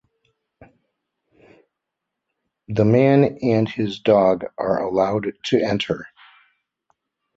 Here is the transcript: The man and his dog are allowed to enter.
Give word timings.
The 2.69 2.83
man 2.85 3.37
and 3.43 3.69
his 3.69 3.99
dog 3.99 4.45
are 4.57 4.81
allowed 4.81 5.31
to 5.43 5.61
enter. 5.61 6.07